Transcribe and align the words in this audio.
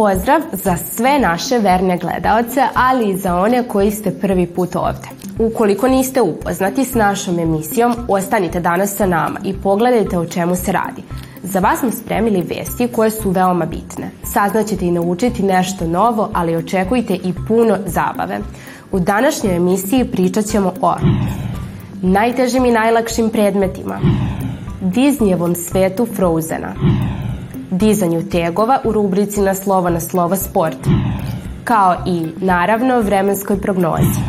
Pozdrav 0.00 0.40
za 0.52 0.76
sve 0.76 1.18
naše 1.18 1.58
verne 1.58 1.98
gledaoce, 1.98 2.62
ali 2.74 3.10
i 3.10 3.16
za 3.16 3.36
one 3.36 3.68
koji 3.68 3.90
ste 3.90 4.10
prvi 4.10 4.46
put 4.46 4.76
ovde. 4.76 5.08
Ukoliko 5.38 5.88
niste 5.88 6.22
upoznati 6.22 6.84
s 6.84 6.94
našom 6.94 7.38
emisijom, 7.38 7.94
ostanite 8.08 8.60
danas 8.60 8.96
sa 8.96 9.06
nama 9.06 9.40
i 9.44 9.54
pogledajte 9.54 10.18
o 10.18 10.26
čemu 10.26 10.56
se 10.56 10.72
radi. 10.72 11.02
Za 11.42 11.58
vas 11.58 11.78
smo 11.78 11.90
spremili 11.90 12.42
vesti 12.42 12.88
koje 12.88 13.10
su 13.10 13.30
veoma 13.30 13.66
bitne. 13.66 14.10
Saznaćete 14.24 14.86
i 14.86 14.90
naučiti 14.90 15.42
nešto 15.42 15.86
novo, 15.86 16.30
ali 16.32 16.56
očekujte 16.56 17.14
i 17.14 17.34
puno 17.48 17.76
zabave. 17.86 18.38
U 18.92 19.00
današnjoj 19.00 19.56
emisiji 19.56 20.04
pričat 20.04 20.44
ćemo 20.44 20.72
o 20.80 20.94
najtežim 22.02 22.64
i 22.64 22.72
najlakšim 22.72 23.30
predmetima, 23.30 24.00
Disneyevom 24.82 25.54
svetu 25.54 26.06
Frozena, 26.16 26.74
dizanju 27.70 28.28
tegova 28.30 28.80
u 28.84 28.92
rubrici 28.92 29.40
na 29.40 29.54
slovo 29.54 29.90
na 29.90 30.00
slovo 30.00 30.36
sport, 30.36 30.78
kao 31.64 31.96
i, 32.06 32.26
naravno, 32.40 33.00
vremenskoj 33.00 33.60
prognozi. 33.60 34.20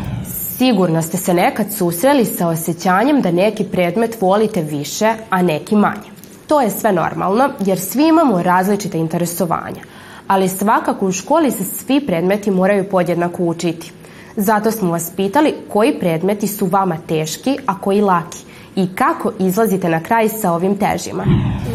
Sigurno 0.56 1.02
ste 1.02 1.16
se 1.16 1.34
nekad 1.34 1.66
susreli 1.72 2.24
sa 2.24 2.48
osjećanjem 2.48 3.20
da 3.20 3.30
neki 3.30 3.64
predmet 3.64 4.20
volite 4.20 4.62
više, 4.62 5.14
a 5.30 5.42
neki 5.42 5.76
manje. 5.76 6.12
To 6.46 6.60
je 6.60 6.70
sve 6.70 6.92
normalno, 6.92 7.48
jer 7.60 7.80
svi 7.80 8.08
imamo 8.08 8.42
različite 8.42 8.98
interesovanja, 8.98 9.82
ali 10.26 10.48
svakako 10.48 11.06
u 11.06 11.12
školi 11.12 11.50
se 11.50 11.64
svi 11.64 12.06
predmeti 12.06 12.50
moraju 12.50 12.88
podjednako 12.90 13.44
učiti. 13.44 13.92
Zato 14.36 14.70
smo 14.70 14.90
vas 14.90 15.10
pitali 15.16 15.54
koji 15.68 15.98
predmeti 15.98 16.46
su 16.46 16.66
vama 16.66 16.96
teški, 17.08 17.58
a 17.66 17.78
koji 17.78 18.00
laki 18.00 18.51
i 18.76 18.94
kako 18.94 19.32
izlazite 19.38 19.88
na 19.88 20.02
kraj 20.02 20.28
sa 20.28 20.52
ovim 20.52 20.78
težima. 20.78 21.24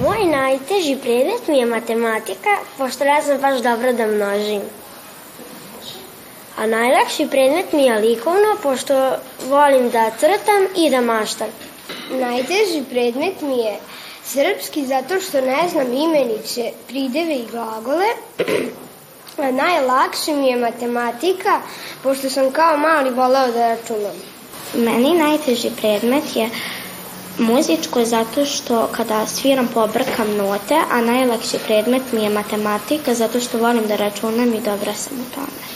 Moj 0.03 0.25
najteži 0.25 0.97
predmet 1.01 1.47
mi 1.47 1.57
je 1.57 1.65
matematika, 1.65 2.49
pošto 2.77 3.03
ne 3.03 3.21
znam 3.21 3.41
baš 3.41 3.61
dobro 3.61 3.93
da 3.93 4.07
množim. 4.07 4.61
A 6.57 6.67
najlakši 6.67 7.27
predmet 7.31 7.73
mi 7.73 7.83
je 7.83 7.99
likovno, 7.99 8.55
pošto 8.63 9.15
volim 9.49 9.89
da 9.89 10.11
crtam 10.19 10.63
i 10.77 10.89
da 10.89 11.01
maštam. 11.01 11.47
Najteži 12.11 12.83
predmet 12.89 13.41
mi 13.41 13.57
je 13.57 13.77
srpski 14.23 14.85
zato 14.85 15.21
što 15.21 15.41
ne 15.41 15.69
znam 15.69 15.93
imenice, 15.93 16.71
prideve 16.87 17.35
i 17.35 17.47
glagole. 17.51 18.05
A 19.37 19.51
najlakši 19.51 20.33
mi 20.33 20.47
je 20.47 20.55
matematika, 20.55 21.61
pošto 22.03 22.29
sam 22.29 22.51
kao 22.51 22.77
mali 22.77 23.09
voleo 23.09 23.51
da 23.51 23.67
računam. 23.67 24.15
Meni 24.75 25.13
najteži 25.17 25.69
predmet 25.81 26.35
je 26.35 26.49
muzičko 27.39 28.05
zato 28.05 28.45
što 28.45 28.87
kada 28.91 29.27
sviram 29.27 29.67
pobrkam 29.73 30.35
note, 30.37 30.75
a 30.91 31.01
najlakši 31.01 31.57
predmet 31.65 32.01
mi 32.11 32.23
je 32.23 32.29
matematika 32.29 33.13
zato 33.13 33.39
što 33.39 33.57
volim 33.57 33.87
da 33.87 33.95
računam 33.95 34.53
i 34.53 34.61
dobra 34.61 34.93
sam 34.93 35.13
u 35.13 35.35
tome. 35.35 35.67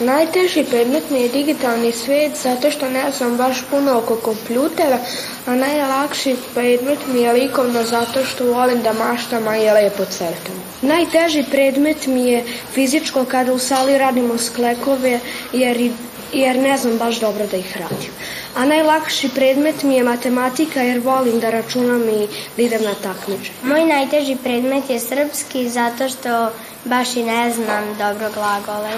Najteži 0.00 0.64
predmet 0.64 1.10
mi 1.10 1.20
je 1.20 1.28
digitalni 1.28 1.92
svet 1.92 2.32
zato 2.42 2.70
što 2.70 2.88
ne 2.90 3.12
znam 3.18 3.36
baš 3.36 3.64
puno 3.70 3.98
oko 3.98 4.16
kompjutera, 4.16 4.98
a 5.46 5.54
najlakši 5.54 6.36
predmet 6.54 6.98
mi 7.12 7.20
je 7.20 7.32
likovno 7.32 7.84
zato 7.84 8.24
što 8.24 8.52
volim 8.52 8.82
da 8.82 8.92
maštam, 8.92 9.54
je 9.54 9.72
lepo 9.72 10.04
crtam. 10.04 10.62
Najteži 10.82 11.44
predmet 11.50 12.06
mi 12.06 12.28
je 12.30 12.44
fizičko 12.74 13.24
kada 13.24 13.52
u 13.52 13.58
sali 13.58 13.98
radimo 13.98 14.38
sklekove 14.38 15.20
jer, 15.52 15.90
jer 16.32 16.56
ne 16.56 16.78
znam 16.78 16.98
baš 16.98 17.20
dobro 17.20 17.46
da 17.46 17.56
ih 17.56 17.76
radim. 17.76 18.10
A 18.56 18.64
najlakši 18.64 19.28
predmet 19.28 19.82
mi 19.82 19.94
je 19.94 20.02
matematika 20.04 20.82
jer 20.82 21.00
volim 21.04 21.40
da 21.40 21.50
računam 21.50 22.02
i 22.08 22.28
da 22.56 22.62
idem 22.62 22.82
na 22.82 22.94
takmiče. 22.94 23.52
Moj 23.62 23.84
najteži 23.86 24.36
predmet 24.42 24.90
je 24.90 25.00
srpski 25.00 25.68
zato 25.68 26.08
što 26.08 26.50
baš 26.84 27.16
i 27.16 27.24
ne 27.24 27.52
znam 27.52 27.84
dobro 27.98 28.30
glagole. 28.34 28.90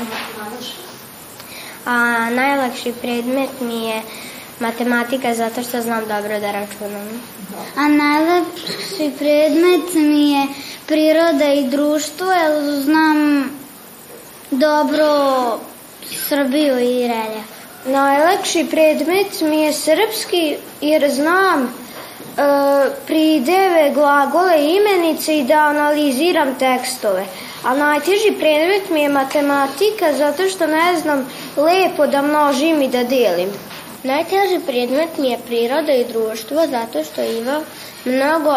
A 1.84 2.30
najlakši 2.30 2.92
predmet 3.00 3.60
mi 3.60 3.84
je 3.84 4.02
matematika 4.60 5.34
zato 5.34 5.62
što 5.62 5.82
znam 5.82 6.08
dobro 6.08 6.40
da 6.40 6.52
računam. 6.52 7.08
A 7.76 7.88
najlakši 7.88 9.10
predmet 9.18 9.94
mi 9.94 10.32
je 10.32 10.46
priroda 10.86 11.52
i 11.52 11.68
društvo 11.68 12.32
jer 12.32 12.82
znam 12.82 13.50
dobro 14.50 15.08
Srbiju 16.28 16.78
i 16.78 17.08
reljef. 17.08 17.57
Najlakši 17.84 18.66
predmet 18.70 19.40
mi 19.40 19.60
je 19.62 19.72
srpski 19.72 20.56
jer 20.80 21.10
znam 21.10 21.62
e, 21.62 21.68
prideve, 23.06 23.90
glagole, 23.94 24.74
imenice 24.74 25.38
i 25.38 25.44
da 25.44 25.54
analiziram 25.54 26.54
tekstove. 26.58 27.26
A 27.64 27.74
najteži 27.74 28.32
predmet 28.38 28.90
mi 28.90 29.00
je 29.00 29.08
matematika 29.08 30.12
zato 30.18 30.48
što 30.48 30.66
ne 30.66 30.96
znam 31.00 31.30
lepo 31.56 32.06
da 32.06 32.22
množim 32.22 32.82
i 32.82 32.88
da 32.88 33.04
delim. 33.04 33.48
Najteži 34.02 34.60
predmet 34.66 35.18
mi 35.18 35.28
je 35.28 35.38
priroda 35.46 35.92
i 35.92 36.12
društvo 36.12 36.66
zato 36.70 37.04
što 37.04 37.22
ima 37.22 37.60
mnogo 38.04 38.54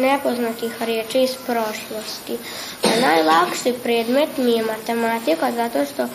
nepoznatih 0.00 0.82
riječi 0.82 1.22
iz 1.22 1.34
prošlosti. 1.46 2.36
A 2.84 3.00
najlakši 3.00 3.74
predmet 3.82 4.28
mi 4.38 4.50
je 4.50 4.64
matematika 4.64 5.52
zato 5.52 5.78
što 5.84 6.08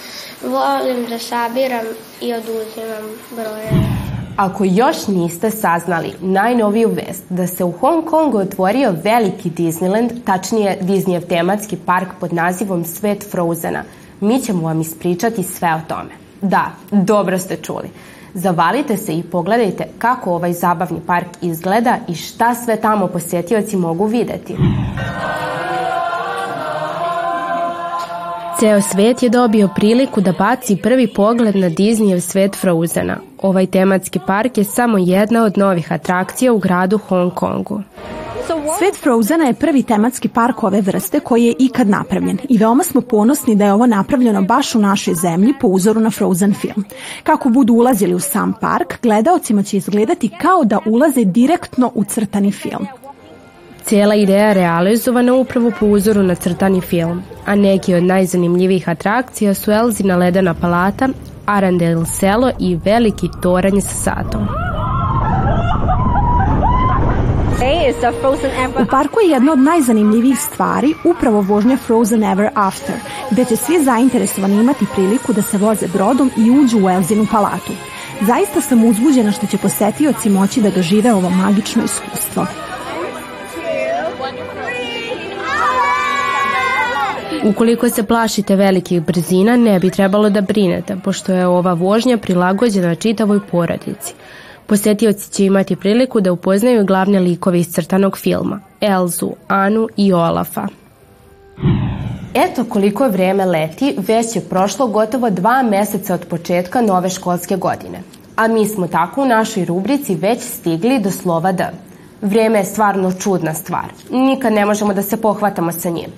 volim 0.48 1.06
da 1.10 1.20
sabiram 1.20 1.86
i 2.22 2.34
oduzimam 2.34 3.06
brojeve. 3.32 4.02
Ako 4.38 4.64
još 4.64 5.08
niste 5.08 5.52
saznali 5.52 6.14
najnoviju 6.22 6.90
vest 6.90 7.24
da 7.30 7.48
se 7.48 7.64
u 7.64 7.72
Hong 7.72 8.06
Kongu 8.06 8.38
otvorio 8.38 8.96
veliki 9.04 9.50
Disneyland, 9.50 10.24
tačnije 10.26 10.78
Disneyev 10.82 11.28
tematski 11.28 11.78
park 11.86 12.08
pod 12.20 12.34
nazivom 12.34 12.86
Svet 12.86 13.32
Frozena, 13.32 13.84
mi 14.20 14.42
ćemo 14.42 14.68
vam 14.68 14.82
ispričati 14.82 15.44
sve 15.44 15.74
o 15.74 15.82
tome. 15.88 16.31
Da, 16.42 16.72
dobro 16.92 17.38
ste 17.38 17.56
čuli. 17.56 17.90
Zavalite 18.34 18.98
se 18.98 19.18
i 19.18 19.24
pogledajte 19.24 19.88
kako 19.98 20.34
ovaj 20.34 20.54
zabavni 20.54 21.00
park 21.08 21.28
izgleda 21.42 21.98
i 22.08 22.16
šta 22.16 22.56
sve 22.56 22.82
tamo 22.82 23.08
posjetioci 23.08 23.78
mogu 23.78 24.06
videti. 24.06 24.56
Ceo 28.60 28.82
svet 28.82 29.24
je 29.24 29.30
dobio 29.30 29.70
priliku 29.76 30.22
da 30.22 30.32
baci 30.40 30.76
prvi 30.84 31.08
pogled 31.08 31.56
na 31.56 31.70
Disneyev 31.70 32.20
svet 32.20 32.56
Frozena. 32.56 33.18
Ovaj 33.42 33.66
tematski 33.66 34.20
park 34.28 34.58
je 34.58 34.64
samo 34.64 34.98
jedna 34.98 35.44
od 35.44 35.58
novih 35.58 35.94
atrakcija 35.94 36.54
u 36.54 36.60
gradu 36.60 36.98
Hong 36.98 37.34
Kongu. 37.34 37.82
Svet 38.78 38.96
Frozena 39.04 39.46
je 39.46 39.54
prvi 39.54 39.84
tematski 39.84 40.28
park 40.28 40.64
ove 40.64 40.82
vrste 40.82 41.20
koji 41.20 41.44
je 41.44 41.54
ikad 41.60 41.88
napravljen 41.88 42.38
i 42.50 42.58
veoma 42.58 42.84
smo 42.84 43.02
ponosni 43.02 43.56
da 43.56 43.66
je 43.66 43.74
ovo 43.74 43.86
napravljeno 43.86 44.42
baš 44.42 44.76
u 44.76 44.80
našoj 44.80 45.14
zemlji 45.14 45.54
po 45.62 45.68
uzoru 45.68 46.00
na 46.00 46.10
Frozen 46.10 46.54
film. 46.54 46.86
Kako 47.24 47.50
budu 47.50 47.74
ulazili 47.74 48.14
u 48.14 48.20
sam 48.20 48.54
park, 48.62 49.02
gledaocima 49.02 49.64
će 49.64 49.78
izgledati 49.78 50.30
kao 50.42 50.64
da 50.64 50.80
ulaze 50.86 51.26
direktno 51.26 51.92
u 51.96 52.04
crtani 52.04 52.52
film. 52.52 52.88
Cijela 53.84 54.16
ideja 54.16 54.54
realizovana 54.54 55.34
upravo 55.34 55.72
po 55.80 55.86
uzoru 55.86 56.24
na 56.24 56.36
crtani 56.36 56.82
film, 56.82 57.24
a 57.46 57.56
neki 57.56 57.94
od 57.94 58.04
najzanimljivijih 58.04 58.90
atrakcija 58.90 59.54
su 59.54 59.72
Elzina 59.72 60.16
ledena 60.16 60.54
palata, 60.54 61.10
Arandel 61.46 62.06
selo 62.06 62.52
i 62.60 62.76
veliki 62.76 63.28
toranj 63.42 63.82
sa 63.82 63.96
satom. 63.96 64.71
U 68.82 68.86
parku 68.86 69.20
je 69.20 69.30
jedna 69.30 69.52
od 69.52 69.60
najzanimljivijih 69.60 70.40
stvari 70.40 70.94
upravo 71.04 71.42
vožnja 71.42 71.78
Frozen 71.78 72.24
Ever 72.24 72.50
After, 72.56 72.96
gde 73.32 73.46
će 73.46 73.56
svi 73.56 73.84
zainteresovani 73.84 74.56
imati 74.56 74.86
priliku 74.94 75.34
da 75.34 75.42
se 75.42 75.58
voze 75.58 75.88
brodom 75.88 76.32
i 76.38 76.52
uđu 76.52 76.86
u 76.86 76.90
Elzinu 76.90 77.28
palatu. 77.32 77.74
Zaista 78.22 78.62
sam 78.62 78.84
uzbuđena 78.84 79.32
što 79.32 79.48
će 79.48 79.58
posetioci 79.58 80.30
moći 80.30 80.62
da 80.62 80.70
dožive 80.70 81.14
ovo 81.14 81.30
magično 81.30 81.84
iskustvo. 81.84 82.46
Ukoliko 87.44 87.90
se 87.90 88.04
plašite 88.04 88.56
velikih 88.56 89.02
brzina, 89.02 89.56
ne 89.56 89.80
bi 89.80 89.90
trebalo 89.90 90.30
da 90.30 90.42
brinete, 90.42 90.96
pošto 91.04 91.34
je 91.34 91.48
ova 91.48 91.74
vožnja 91.74 92.18
prilagođena 92.18 92.96
čitavoj 92.96 93.40
porodici. 93.52 94.14
Posetioci 94.72 95.32
će 95.32 95.46
imati 95.46 95.76
priliku 95.76 96.22
da 96.22 96.32
upoznaju 96.32 96.86
glavne 96.86 97.20
likove 97.20 97.60
iz 97.60 97.74
crtanog 97.74 98.18
filma, 98.18 98.60
Elzu, 98.82 99.32
Anu 99.48 99.88
i 99.98 100.14
Olafa. 100.14 100.68
Eto 102.34 102.64
koliko 102.70 103.08
vreme 103.08 103.46
leti, 103.46 103.96
već 104.08 104.36
je 104.36 104.42
prošlo 104.42 104.88
gotovo 104.88 105.30
dva 105.30 105.64
meseca 105.64 106.14
od 106.14 106.26
početka 106.26 106.82
nove 106.82 107.10
školske 107.10 107.56
godine. 107.56 108.02
A 108.36 108.48
mi 108.48 108.68
smo 108.68 108.88
tako 108.88 109.22
u 109.22 109.26
našoj 109.26 109.66
rubrici 109.66 110.16
već 110.16 110.42
stigli 110.42 111.00
do 111.00 111.12
slova 111.12 111.52
D. 111.52 111.68
Vreme 112.22 112.60
je 112.60 112.66
stvarno 112.66 113.12
čudna 113.12 113.54
stvar. 113.54 113.92
Nikad 114.12 114.54
ne 114.54 114.66
možemo 114.66 114.94
da 114.94 115.02
se 115.02 115.22
pohvatamo 115.22 115.72
sa 115.72 115.90
njim. 115.90 116.12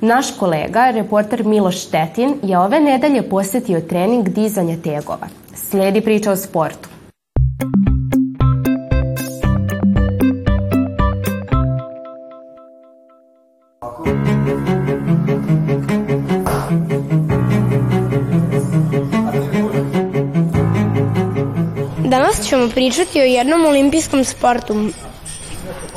Naš 0.00 0.30
kolega, 0.38 0.90
reporter 0.90 1.44
Miloš 1.44 1.86
Štetin, 1.86 2.34
je 2.42 2.58
ove 2.58 2.80
nedelje 2.80 3.28
posetio 3.28 3.80
trening 3.80 4.28
dizanja 4.28 4.76
tegova. 4.84 5.28
Sledi 5.54 6.00
priča 6.00 6.32
o 6.32 6.36
sportu. 6.36 6.87
Ćemo 22.48 22.68
pričati 22.68 23.20
o 23.20 23.24
jednom 23.24 23.66
olimpijskom 23.66 24.24
sportu 24.24 24.88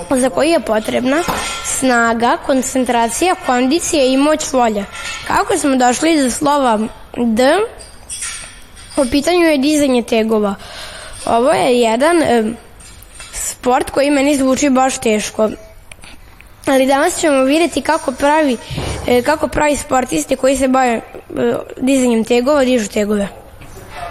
za 0.10 0.30
koji 0.30 0.50
je 0.50 0.60
potrebna 0.60 1.24
snaga, 1.66 2.38
koncentracija, 2.46 3.36
kondicija 3.46 4.06
i 4.06 4.18
moć 4.18 4.54
volja. 4.54 4.86
Kako 5.28 5.58
smo 5.58 5.76
došli 5.76 6.24
do 6.24 6.32
slova 6.32 6.80
D, 7.18 7.58
u 8.98 9.06
pitanju 9.12 9.46
je 9.46 9.58
dizanje 9.58 10.04
tegova. 10.04 10.56
Ovo 11.26 11.52
je 11.52 11.80
jedan 11.80 12.22
e, 12.22 12.44
sport 13.34 13.90
koji 13.90 14.12
meni 14.12 14.38
zvuči 14.38 14.70
baš 14.70 14.98
teško. 14.98 15.50
Ali 16.66 16.86
danas 16.86 17.20
ćemo 17.20 17.44
vidjeti 17.44 17.82
kako 17.82 18.12
pravi, 18.12 18.58
e, 19.08 19.22
kako 19.22 19.48
pravi 19.48 19.78
sportisti 19.78 20.36
koji 20.36 20.58
se 20.58 20.68
bave 20.68 20.94
e, 20.94 21.02
dizanjem 21.78 22.24
tegova, 22.24 22.66
dižu 22.66 22.90
tegove. 22.90 23.28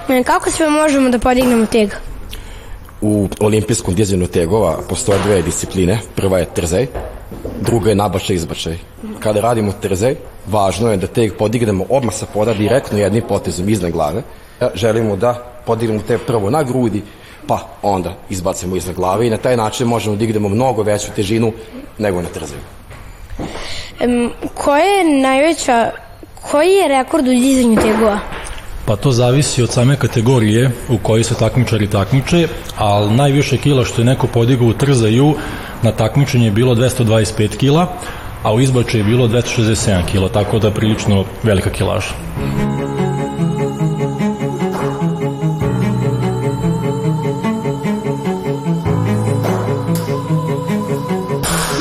E, 0.08 0.22
kako 0.22 0.50
sve 0.50 0.70
možemo 0.70 1.08
da 1.08 1.19
podignemo 1.19 1.66
teg? 1.66 1.90
U 3.00 3.29
olimpijskom 3.41 3.94
dizanju 3.94 4.26
tegova 4.26 4.79
postoje 4.88 5.19
dve 5.25 5.43
discipline. 5.43 5.99
Prva 6.17 6.38
je 6.38 6.49
trzaj, 6.55 6.87
druga 7.61 7.91
je 7.91 7.97
nabačaj 7.97 8.37
izbačaj. 8.37 8.76
Kada 9.20 9.41
radimo 9.41 9.73
trzaj, 9.82 10.17
važno 10.47 10.91
je 10.91 10.97
da 10.97 11.06
teg 11.06 11.32
podignemo 11.38 11.85
odmah 11.88 12.14
sa 12.14 12.26
poda 12.26 12.55
direktno 12.55 12.99
jednim 12.99 13.23
potezom 13.29 13.69
iznad 13.69 13.93
glave. 13.93 14.23
Želimo 14.75 15.17
da 15.17 15.35
podignemo 15.67 16.02
teg 16.02 16.20
prvo 16.26 16.50
na 16.50 16.62
grudi, 16.62 17.02
pa 17.47 17.58
onda 17.82 18.14
izbacimo 18.31 18.76
iznad 18.76 18.97
glave 18.97 19.26
i 19.26 19.31
na 19.31 19.37
taj 19.37 19.56
način 19.56 19.88
možemo 19.88 20.17
da 20.17 20.20
dignemo 20.20 20.49
mnogo 20.49 20.82
veću 20.82 21.12
težinu 21.17 21.52
nego 21.99 22.23
na 22.23 22.29
trzaju. 22.29 22.61
Um, 24.05 24.31
koja 24.55 24.85
je 24.85 25.20
najveća, 25.20 25.91
koji 26.50 26.70
je 26.70 26.88
rekord 26.88 27.29
u 27.29 27.31
dizanju 27.31 27.76
tegova? 27.76 28.19
Pa 28.84 28.96
to 28.96 29.12
zavisi 29.12 29.62
od 29.62 29.70
same 29.70 29.96
kategorije 29.96 30.70
u 30.88 30.98
kojoj 30.98 31.24
se 31.24 31.34
takmičari 31.34 31.86
takmiče, 31.86 32.48
ali 32.76 33.14
najviše 33.14 33.56
kila 33.56 33.84
što 33.84 34.00
je 34.00 34.04
neko 34.04 34.26
podigao 34.26 34.66
u 34.66 34.72
trzaju 34.72 35.34
na 35.82 35.92
takmičenje 35.92 36.44
je 36.44 36.50
bilo 36.50 36.74
225 36.74 37.56
kila, 37.56 37.86
a 38.42 38.54
u 38.54 38.60
izbače 38.60 38.98
je 38.98 39.04
bilo 39.04 39.28
267 39.28 40.06
kila, 40.12 40.28
tako 40.28 40.58
da 40.58 40.70
prilično 40.70 41.24
velika 41.42 41.70
kilaža. 41.70 42.14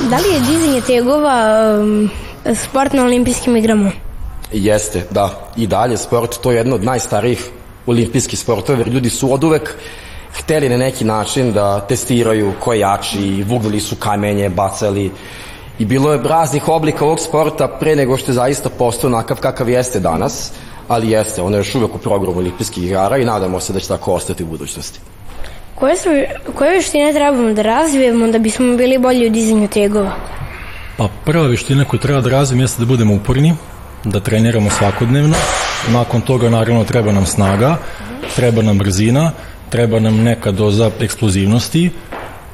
Da 0.09 0.17
li 0.17 0.33
je 0.33 0.39
dizanje 0.39 0.81
tegova 0.81 1.59
um, 1.81 2.09
sport 2.55 2.93
na 2.93 3.03
olimpijskim 3.03 3.57
igrama? 3.57 4.08
Jeste, 4.53 5.05
da. 5.11 5.49
I 5.57 5.67
dalje 5.67 5.97
sport, 5.97 6.37
to 6.41 6.51
je 6.51 6.57
jedno 6.57 6.75
od 6.75 6.83
najstarijih 6.83 7.49
olimpijskih 7.85 8.39
sportova, 8.39 8.79
jer 8.79 8.87
ljudi 8.87 9.09
su 9.09 9.33
od 9.33 9.43
uvek 9.43 9.75
hteli 10.33 10.69
na 10.69 10.77
neki 10.77 11.05
način 11.05 11.51
da 11.51 11.79
testiraju 11.79 12.53
ko 12.59 12.73
je 12.73 12.79
jači, 12.79 13.43
vugli 13.47 13.79
su 13.79 13.95
kamenje, 13.95 14.49
bacali 14.49 15.11
i 15.79 15.85
bilo 15.85 16.13
je 16.13 16.19
raznih 16.23 16.67
oblika 16.67 17.05
ovog 17.05 17.19
sporta 17.19 17.67
pre 17.67 17.95
nego 17.95 18.17
što 18.17 18.31
je 18.31 18.35
zaista 18.35 18.69
postao 18.69 19.09
nakav 19.09 19.37
kakav 19.37 19.69
jeste 19.69 19.99
danas, 19.99 20.51
ali 20.87 21.09
jeste, 21.09 21.41
ono 21.41 21.57
je 21.57 21.59
još 21.59 21.75
uvek 21.75 21.95
u 21.95 21.97
programu 21.97 22.37
olimpijskih 22.37 22.83
igara 22.83 23.17
i 23.17 23.25
nadamo 23.25 23.59
se 23.59 23.73
da 23.73 23.79
će 23.79 23.87
tako 23.87 24.13
ostati 24.13 24.43
u 24.43 24.47
budućnosti. 24.47 24.99
Koje, 25.75 25.97
su, 25.97 26.09
koje 26.55 26.71
veštine 26.71 27.13
trebamo 27.13 27.53
da 27.53 27.61
razvijemo 27.61 28.27
da 28.27 28.39
bismo 28.39 28.77
bili 28.77 28.97
bolji 28.97 29.27
u 29.27 29.29
dizanju 29.29 29.67
tegova? 29.67 30.11
Pa 30.97 31.07
prva 31.25 31.47
veština 31.47 31.85
koju 31.85 31.99
treba 31.99 32.21
da 32.21 32.29
razvijem 32.29 32.61
jeste 32.61 32.79
da 32.79 32.85
budemo 32.85 33.13
uporni, 33.13 33.53
da 34.03 34.19
treniramo 34.19 34.69
svakodnevno. 34.69 35.35
Nakon 35.89 36.21
toga 36.21 36.49
naravno 36.49 36.83
treba 36.83 37.11
nam 37.11 37.25
snaga, 37.25 37.77
treba 38.35 38.61
nam 38.61 38.77
brzina, 38.77 39.31
treba 39.69 39.99
nam 39.99 40.23
neka 40.23 40.51
doza 40.51 40.91
eksplozivnosti, 40.99 41.89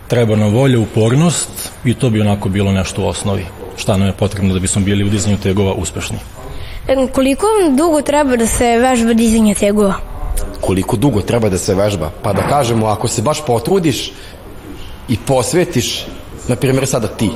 treba 0.08 0.36
nam 0.36 0.54
volja, 0.54 0.80
upornost 0.80 1.50
i 1.86 1.94
to 1.94 2.10
bi 2.10 2.22
onako 2.22 2.50
bilo 2.50 2.72
nešto 2.72 3.02
u 3.02 3.08
osnovi. 3.08 3.46
Šta 3.78 3.98
nam 3.98 4.08
je 4.08 4.14
potrebno 4.14 4.54
da 4.54 4.60
bismo 4.60 4.82
bili 4.82 5.04
u 5.04 5.10
dizanju 5.10 5.38
tegova 5.38 5.74
uspešni. 5.74 6.18
E, 6.88 7.08
koliko 7.14 7.48
dugo 7.78 8.02
treba 8.02 8.36
da 8.36 8.48
se 8.48 8.78
vežba 8.78 9.14
dizanje 9.14 9.56
tegova? 9.56 9.94
Koliko 10.62 10.98
dugo 10.98 11.22
treba 11.22 11.50
da 11.50 11.58
se 11.58 11.76
vežba? 11.76 12.12
Pa 12.22 12.34
da 12.34 12.48
kažemo, 12.48 12.88
ako 12.88 13.08
se 13.08 13.22
baš 13.22 13.46
potrudiš 13.46 14.12
i 15.10 15.18
posvetiš, 15.18 16.06
na 16.48 16.56
primjer 16.56 16.88
sada 16.88 17.08
ti, 17.08 17.30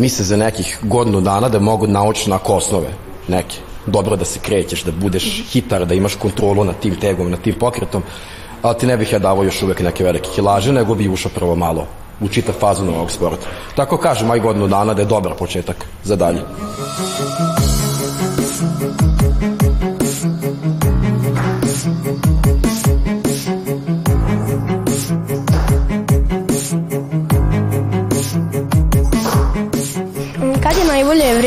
misle 0.00 0.24
za 0.24 0.36
nekih 0.36 0.78
godinu 0.82 1.20
dana 1.20 1.48
da 1.48 1.58
mogu 1.58 1.86
naučiš 1.86 2.26
na 2.26 2.38
osnove 2.44 2.88
neke. 3.28 3.56
Dobro 3.86 4.16
da 4.16 4.24
se 4.24 4.40
krećeš, 4.42 4.84
da 4.84 4.92
budeš 4.92 5.44
hitar, 5.52 5.86
da 5.86 5.94
imaš 5.94 6.14
kontrolu 6.14 6.64
nad 6.64 6.80
tim 6.80 6.96
tegom, 7.00 7.30
nad 7.30 7.40
tim 7.40 7.54
pokretom, 7.58 8.02
ali 8.62 8.78
ti 8.78 8.86
ne 8.86 8.96
bih 8.96 9.12
ja 9.12 9.18
davao 9.18 9.44
još 9.44 9.62
uvek 9.62 9.80
neke 9.80 10.04
velike 10.04 10.30
kilaže, 10.34 10.72
nego 10.72 10.94
bi 10.94 11.08
ušao 11.08 11.32
prvo 11.34 11.56
malo 11.56 11.86
u 12.20 12.28
čitav 12.28 12.54
fazu 12.54 12.84
novog 12.84 13.10
sporta. 13.10 13.46
Tako 13.76 13.96
kažem, 13.96 14.30
aj 14.30 14.40
godinu 14.40 14.68
dana 14.68 14.94
da 14.94 15.02
je 15.02 15.06
dobar 15.06 15.34
početak 15.38 15.86
za 16.04 16.16
dalje. 16.16 16.40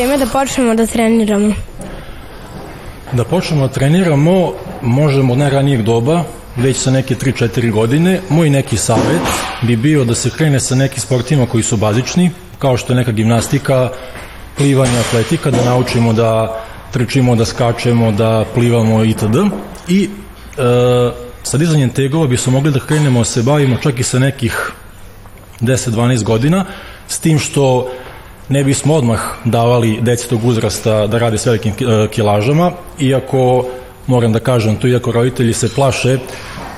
Vreme 0.06 0.24
da 0.24 0.30
počnemo 0.30 0.74
da 0.74 0.86
treniramo? 0.86 1.54
Da 3.12 3.24
počnemo 3.24 3.66
da 3.66 3.72
treniramo 3.72 4.52
možemo 4.82 5.32
od 5.32 5.38
najranijeg 5.38 5.82
doba, 5.82 6.24
već 6.56 6.76
sa 6.76 6.90
neke 6.90 7.14
3-4 7.14 7.70
godine. 7.72 8.20
Moj 8.28 8.50
neki 8.50 8.76
savet 8.76 9.22
bi 9.62 9.76
bio 9.76 10.04
da 10.04 10.14
se 10.14 10.30
krene 10.30 10.60
sa 10.60 10.74
nekim 10.74 11.00
sportima 11.00 11.46
koji 11.46 11.62
su 11.62 11.76
bazični, 11.76 12.30
kao 12.58 12.76
što 12.76 12.92
je 12.92 12.96
neka 12.96 13.12
gimnastika, 13.12 13.90
plivanje, 14.56 14.98
atletika, 14.98 15.50
da 15.50 15.64
naučimo 15.64 16.12
da 16.12 16.60
trčimo, 16.92 17.36
da 17.36 17.44
skačemo, 17.44 18.12
da 18.12 18.44
plivamo 18.54 19.04
itd. 19.04 19.36
I 19.88 20.04
e, 20.04 20.08
sa 21.42 21.58
dizanjem 21.58 21.90
tegova 21.90 22.26
bi 22.26 22.36
smo 22.36 22.52
mogli 22.52 22.72
da 22.72 22.80
krenemo 22.80 23.24
se 23.24 23.42
bavimo 23.42 23.76
čak 23.82 24.00
i 24.00 24.02
sa 24.02 24.18
nekih 24.18 24.70
10-12 25.60 26.22
godina, 26.22 26.64
s 27.08 27.18
tim 27.18 27.38
što 27.38 27.88
ne 28.48 28.64
bismo 28.64 28.94
odmah 28.94 29.20
davali 29.44 29.98
deci 30.00 30.28
tog 30.28 30.44
uzrasta 30.44 31.06
da 31.06 31.18
rade 31.18 31.38
s 31.38 31.46
velikim 31.46 31.72
kilažama, 32.10 32.72
iako 32.98 33.66
moram 34.06 34.32
da 34.32 34.40
kažem 34.40 34.76
to, 34.76 34.88
iako 34.88 35.12
roditelji 35.12 35.52
se 35.52 35.74
plaše 35.74 36.18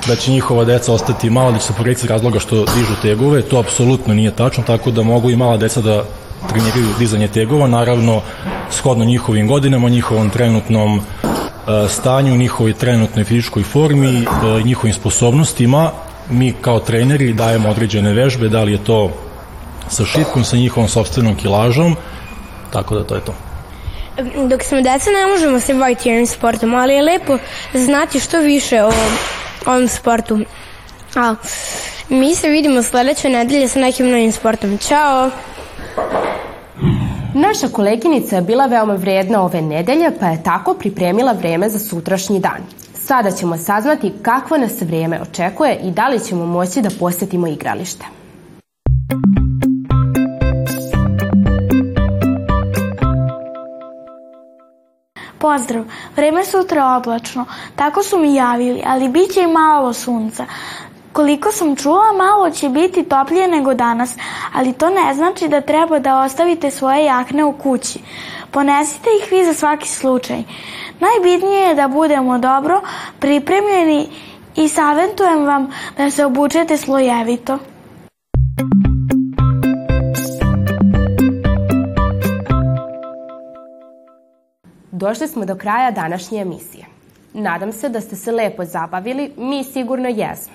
da 0.06 0.16
će 0.16 0.30
njihova 0.30 0.64
deca 0.64 0.92
ostati 0.92 1.30
mala, 1.30 1.50
da 1.50 1.58
će 1.58 1.66
se 1.66 1.72
porediti 1.76 2.06
razloga 2.06 2.38
što 2.38 2.56
dižu 2.56 2.94
tegove, 3.02 3.42
to 3.42 3.58
apsolutno 3.58 4.14
nije 4.14 4.30
tačno, 4.30 4.64
tako 4.64 4.90
da 4.90 5.02
mogu 5.02 5.30
i 5.30 5.36
mala 5.36 5.56
deca 5.56 5.80
da 5.80 6.04
treniraju 6.48 6.86
dizanje 6.98 7.28
tegova, 7.28 7.68
naravno 7.68 8.20
shodno 8.70 9.04
njihovim 9.04 9.48
godinama, 9.48 9.88
njihovom 9.88 10.30
trenutnom 10.30 11.00
stanju, 11.88 12.36
njihovoj 12.36 12.72
trenutnoj 12.72 13.24
fizičkoj 13.24 13.62
formi, 13.62 14.26
njihovim 14.64 14.94
sposobnostima, 14.94 15.90
mi 16.30 16.52
kao 16.60 16.80
treneri 16.80 17.32
dajemo 17.32 17.68
određene 17.68 18.12
vežbe, 18.12 18.48
da 18.48 18.62
li 18.62 18.72
je 18.72 18.84
to 18.84 19.10
sa 19.88 20.04
šipkom, 20.04 20.44
sa 20.44 20.56
njihovom 20.56 20.88
sobstvenom 20.88 21.36
kilažom, 21.36 21.96
tako 22.72 22.94
da 22.94 23.04
to 23.04 23.14
je 23.14 23.24
to. 23.24 23.34
Dok 24.48 24.62
smo 24.62 24.80
deca 24.80 25.10
ne 25.10 25.26
možemo 25.32 25.60
se 25.60 25.74
baviti 25.74 26.10
ovim 26.10 26.26
sportom, 26.26 26.74
ali 26.74 26.94
je 26.94 27.02
lepo 27.02 27.38
znati 27.74 28.20
što 28.20 28.40
više 28.40 28.82
o 28.82 28.92
ovom 29.66 29.88
sportu. 29.88 30.38
A, 31.14 31.34
mi 32.08 32.34
se 32.34 32.48
vidimo 32.48 32.82
sledeće 32.82 33.28
nedelje 33.28 33.68
sa 33.68 33.78
nekim 33.78 34.10
novim 34.10 34.32
sportom. 34.32 34.78
Ćao! 34.78 35.30
Naša 37.34 37.68
koleginica 37.68 38.36
je 38.36 38.42
bila 38.42 38.66
veoma 38.66 38.94
vredna 38.94 39.42
ove 39.42 39.62
nedelje, 39.62 40.10
pa 40.20 40.26
je 40.26 40.42
tako 40.42 40.74
pripremila 40.74 41.32
vreme 41.32 41.68
za 41.68 41.78
sutrašnji 41.78 42.40
dan. 42.40 42.60
Sada 42.94 43.30
ćemo 43.30 43.56
saznati 43.56 44.12
kakvo 44.22 44.56
nas 44.56 44.80
vreme 44.80 45.20
očekuje 45.22 45.78
i 45.82 45.90
da 45.90 46.08
li 46.08 46.20
ćemo 46.20 46.46
moći 46.46 46.82
da 46.82 46.90
posetimo 46.98 47.46
igralište. 47.46 48.06
Pozdrav, 55.38 55.84
vreme 56.16 56.44
sutra 56.44 56.96
oblačno, 56.96 57.44
tako 57.76 58.02
su 58.02 58.18
mi 58.18 58.34
javili, 58.34 58.82
ali 58.86 59.08
bit 59.08 59.32
će 59.32 59.40
i 59.40 59.46
malo 59.46 59.92
sunca. 59.92 60.46
Koliko 61.12 61.52
sam 61.52 61.76
čula, 61.76 62.12
malo 62.12 62.50
će 62.50 62.68
biti 62.68 63.04
toplije 63.04 63.48
nego 63.48 63.74
danas, 63.74 64.14
ali 64.54 64.72
to 64.72 64.90
ne 64.90 65.14
znači 65.14 65.48
da 65.48 65.60
treba 65.60 65.98
da 65.98 66.20
ostavite 66.20 66.70
svoje 66.70 67.04
jakne 67.04 67.44
u 67.44 67.52
kući. 67.52 67.98
Ponesite 68.50 69.10
ih 69.22 69.32
vi 69.32 69.44
za 69.44 69.54
svaki 69.54 69.88
slučaj. 69.88 70.42
Najbitnije 71.00 71.60
je 71.60 71.74
da 71.74 71.88
budemo 71.88 72.38
dobro 72.38 72.80
pripremljeni 73.20 74.08
i 74.56 74.68
savjetujem 74.68 75.44
vam 75.44 75.70
da 75.96 76.10
se 76.10 76.24
obučete 76.24 76.76
slojevito. 76.76 77.58
Došli 84.96 85.28
smo 85.28 85.44
do 85.44 85.54
kraja 85.54 85.90
današnje 85.90 86.40
emisije. 86.40 86.84
Nadam 87.34 87.72
se 87.72 87.88
da 87.88 88.00
ste 88.00 88.16
se 88.16 88.32
lepo 88.32 88.64
zabavili, 88.64 89.32
mi 89.36 89.64
sigurno 89.64 90.08
jesmo. 90.08 90.54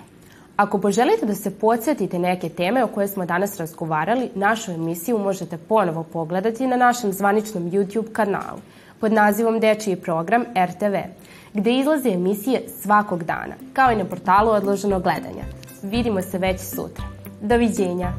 Ako 0.55 0.77
poželite 0.77 1.25
da 1.25 1.35
se 1.35 1.59
podsjetite 1.59 2.19
neke 2.19 2.49
teme 2.49 2.83
o 2.83 2.87
koje 2.87 3.07
smo 3.07 3.25
danas 3.25 3.57
razgovarali, 3.57 4.29
našu 4.35 4.71
emisiju 4.71 5.17
možete 5.17 5.57
ponovo 5.57 6.03
pogledati 6.03 6.67
na 6.67 6.77
našem 6.77 7.13
zvaničnom 7.13 7.63
YouTube 7.71 8.11
kanalu 8.11 8.59
pod 8.99 9.13
nazivom 9.13 9.59
Dečiji 9.59 9.95
program 9.95 10.41
RTV, 10.41 10.95
gde 11.53 11.73
izlaze 11.73 12.09
emisije 12.09 12.61
svakog 12.81 13.23
dana, 13.23 13.53
kao 13.73 13.91
i 13.91 13.95
na 13.95 14.05
portalu 14.05 14.49
odloženo 14.49 14.99
gledanja. 14.99 15.43
Vidimo 15.83 16.21
se 16.21 16.37
već 16.37 16.59
sutra. 16.59 17.05
Doviđenja! 17.41 18.13